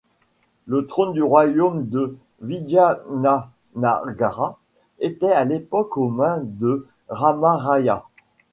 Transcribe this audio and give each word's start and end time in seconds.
Le 0.65 0.87
trône 0.87 1.13
du 1.13 1.21
Royaume 1.21 1.85
de 1.87 2.17
Vijayanâgara 2.41 3.51
était 4.97 5.31
à 5.31 5.45
l'époque 5.45 5.95
aux 5.95 6.09
mains 6.09 6.39
de 6.43 6.87
Ramarâya. 7.07 8.03